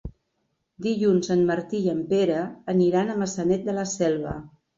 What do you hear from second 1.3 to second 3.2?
en Martí i en Pere aniran a